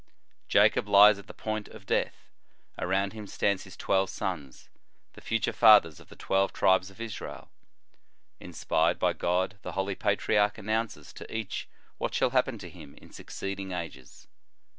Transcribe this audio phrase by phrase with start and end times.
[0.47, 2.31] Jacob lies at the point of death.
[2.79, 4.67] Around him stand his twelve sons,
[5.13, 7.51] the future fathers of the twelve tribes of Israel.
[8.39, 11.69] Inspired by God, the holy patriarch announces to each
[11.99, 14.27] what shall happen to him in succeeding ages.